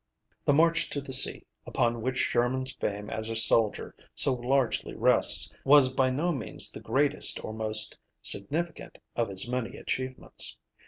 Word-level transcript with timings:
The 0.45 0.53
March 0.53 0.89
to 0.89 0.99
the 1.01 1.13
Sea, 1.13 1.45
upon 1.67 2.01
which 2.01 2.17
Sherman's 2.17 2.73
fame 2.73 3.07
as 3.11 3.29
a 3.29 3.35
soldier 3.35 3.93
so 4.15 4.33
largely 4.33 4.95
rests, 4.95 5.53
was 5.63 5.93
by 5.93 6.09
no 6.09 6.31
means 6.31 6.71
the 6.71 6.81
greatest 6.81 7.45
or 7.45 7.53
most 7.53 7.99
significant 8.19 8.97
of 9.15 9.29
his 9.29 9.47
many 9.47 9.77
achievements. 9.77 10.57